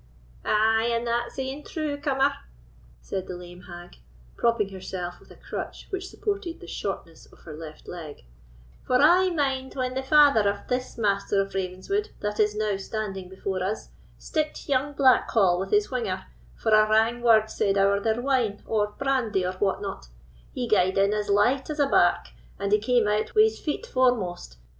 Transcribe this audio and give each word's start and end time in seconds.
"Ay! 0.43 0.89
and 0.91 1.05
that's 1.05 1.37
e'en 1.37 1.63
true, 1.63 1.95
cummer," 1.95 2.33
said 3.01 3.27
the 3.27 3.35
lame 3.35 3.61
hag, 3.69 3.97
propping 4.35 4.69
herself 4.69 5.19
with 5.19 5.29
a 5.29 5.35
crutch 5.35 5.85
which 5.91 6.07
supported 6.09 6.59
the 6.59 6.65
shortness 6.65 7.27
of 7.27 7.37
her 7.41 7.53
left 7.53 7.87
leg, 7.87 8.23
"for 8.81 8.95
I 8.99 9.29
mind 9.29 9.75
when 9.75 9.93
the 9.93 10.01
father 10.01 10.49
of 10.49 10.67
this 10.67 10.97
Master 10.97 11.39
of 11.39 11.53
Ravenswood 11.53 12.09
that 12.19 12.39
is 12.39 12.55
now 12.55 12.77
standing 12.77 13.29
before 13.29 13.63
us 13.63 13.89
sticked 14.17 14.67
young 14.67 14.93
Blackhall 14.95 15.59
with 15.59 15.69
his 15.69 15.91
whinger, 15.91 16.25
for 16.55 16.71
a 16.73 16.89
wrang 16.89 17.21
word 17.21 17.51
said 17.51 17.77
ower 17.77 17.99
their 17.99 18.19
wine, 18.21 18.63
or 18.65 18.87
brandy, 18.97 19.45
or 19.45 19.53
what 19.59 19.83
not: 19.83 20.07
he 20.51 20.67
gaed 20.67 20.97
in 20.97 21.13
as 21.13 21.29
light 21.29 21.69
as 21.69 21.77
a 21.77 21.85
lark, 21.85 22.29
and 22.57 22.71
he 22.71 22.79
came 22.79 23.07
out 23.07 23.35
wi' 23.35 23.43
his 23.43 23.59
feet 23.59 23.85
foremost. 23.85 24.57